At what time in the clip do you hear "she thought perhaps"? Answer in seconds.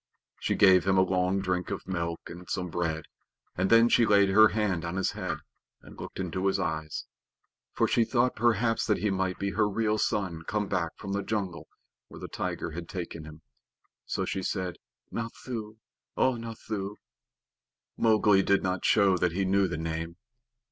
7.87-8.83